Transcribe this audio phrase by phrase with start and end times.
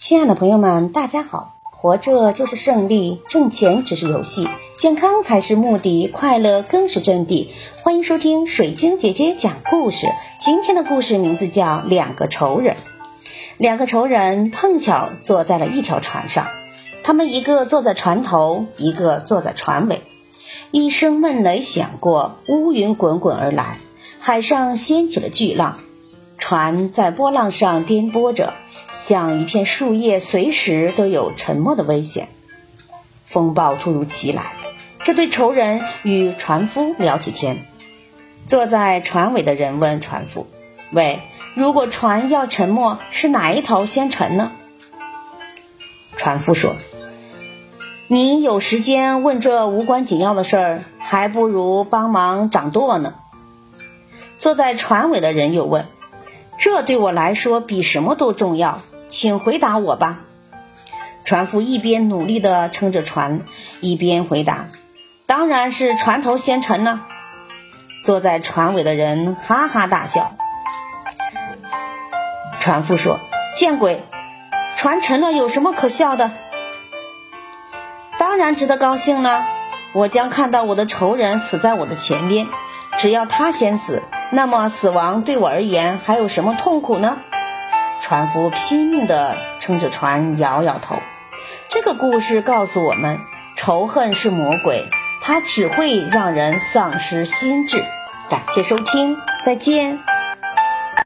[0.00, 1.56] 亲爱的朋友们，大家好！
[1.62, 4.48] 活着就是胜利，挣钱只是游戏，
[4.78, 7.48] 健康才是目的，快乐更是真谛。
[7.82, 10.06] 欢迎收听水晶姐姐讲故事。
[10.40, 12.76] 今天的故事名字叫《两个仇人》。
[13.58, 16.46] 两个仇人碰巧坐在了一条船上，
[17.04, 20.00] 他们一个坐在船头，一个坐在船尾。
[20.70, 23.76] 一声闷雷响过，乌云滚滚而来，
[24.18, 25.76] 海上掀起了巨浪。
[26.38, 28.54] 船在波浪上颠簸着，
[29.10, 32.28] 像一片树叶，随时都有沉没的危险。
[33.24, 34.52] 风暴突如其来，
[35.02, 37.66] 这对仇人与船夫聊起天。
[38.46, 40.46] 坐在船尾的人问船夫
[40.94, 41.22] ：“喂，
[41.56, 44.52] 如果船要沉没，是哪一头先沉呢？”
[46.16, 46.76] 船夫说
[48.06, 53.14] ：“你有时间问这无关紧要的事儿，还不如帮忙掌舵呢。”
[54.38, 55.86] 坐在船尾的人又问。
[56.58, 60.20] 这对我来说比什么都重要，请回答我吧。
[61.24, 63.42] 船夫一边努力地撑着船，
[63.80, 64.68] 一边回答
[65.26, 67.06] ：“当然是船头先沉了。”
[68.02, 70.32] 坐在船尾的人哈哈大笑。
[72.58, 73.20] 船夫说
[73.54, 74.02] ：“见鬼！
[74.76, 76.32] 船沉了有什么可笑的？
[78.18, 79.44] 当然值得高兴了。
[79.92, 82.46] 我将看到我的仇人死在我的前边，
[82.96, 84.02] 只要他先死。”
[84.32, 87.18] 那么死亡对我而言还有什么痛苦呢？
[88.00, 90.96] 船夫拼命地撑着船，摇摇头。
[91.68, 93.20] 这个故事告诉我们，
[93.56, 94.88] 仇恨是魔鬼，
[95.22, 97.84] 它只会让人丧失心智。
[98.28, 100.09] 感谢收听，再见。